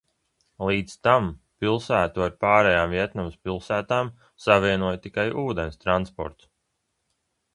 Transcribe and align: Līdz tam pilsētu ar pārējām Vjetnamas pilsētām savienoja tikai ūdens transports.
Līdz 0.67 0.93
tam 1.07 1.27
pilsētu 1.65 2.23
ar 2.27 2.31
pārējām 2.45 2.95
Vjetnamas 2.95 3.37
pilsētām 3.49 4.09
savienoja 4.47 5.01
tikai 5.05 5.27
ūdens 5.45 5.81
transports. 5.85 6.49